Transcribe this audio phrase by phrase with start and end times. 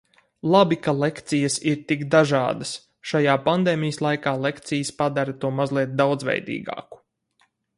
[0.53, 2.71] Labi, ka lekcijas ir tik dažādas.
[3.11, 7.01] Šajā pandēmijas laikā lekcijas padara to mazliet daudzveidīgāku.